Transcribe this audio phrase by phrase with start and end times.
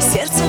[0.00, 0.41] Сердце